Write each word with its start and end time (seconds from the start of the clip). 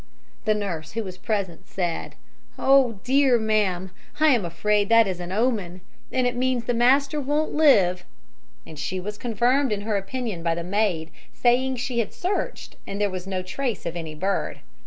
"The 0.45 0.55
nurse, 0.55 0.93
who 0.93 1.03
was 1.03 1.19
present, 1.19 1.67
said: 1.67 2.15
"'Oh, 2.57 2.99
dear, 3.03 3.37
ma'am, 3.37 3.91
I 4.19 4.29
am 4.29 4.43
afraid 4.45 4.89
that 4.89 5.05
is 5.05 5.19
an 5.19 5.31
omen, 5.31 5.81
and 6.11 6.37
means 6.37 6.63
the 6.65 6.73
master 6.73 7.21
won't 7.21 7.53
live,' 7.53 8.03
and 8.65 8.79
she 8.79 8.99
was 8.99 9.19
confirmed 9.19 9.71
in 9.71 9.81
her 9.81 9.97
opinion 9.97 10.41
by 10.41 10.55
the 10.55 10.63
maid 10.63 11.11
saying 11.33 11.75
she 11.75 11.99
had 11.99 12.13
searched, 12.15 12.77
and 12.87 12.99
there 12.99 13.11
was 13.11 13.27
no 13.27 13.43
trace 13.43 13.85
of 13.85 13.95
any 13.95 14.15
bird. 14.15 14.61